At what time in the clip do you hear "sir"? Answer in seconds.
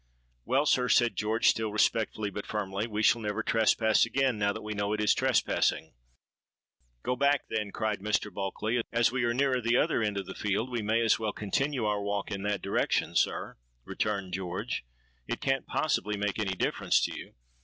0.65-0.89, 13.15-13.57